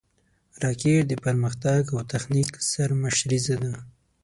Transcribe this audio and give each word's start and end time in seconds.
راکټ 0.63 1.01
د 1.07 1.13
پرمختګ 1.23 1.81
او 1.95 1.99
تخنیک 2.11 2.49
سرمشریزه 2.71 3.55
ده 3.63 3.73